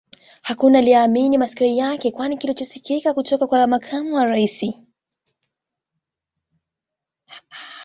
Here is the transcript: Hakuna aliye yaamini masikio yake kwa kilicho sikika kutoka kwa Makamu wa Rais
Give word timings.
Hakuna 0.41 0.77
aliye 0.79 0.93
yaamini 0.93 1.37
masikio 1.37 1.67
yake 1.67 2.11
kwa 2.11 2.29
kilicho 2.29 2.65
sikika 2.65 3.13
kutoka 3.13 3.47
kwa 3.47 3.67
Makamu 3.67 4.15
wa 4.15 4.25
Rais 4.25 4.63